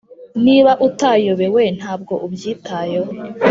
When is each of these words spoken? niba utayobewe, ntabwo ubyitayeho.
niba 0.45 0.71
utayobewe, 0.87 1.63
ntabwo 1.77 2.13
ubyitayeho. 2.25 3.11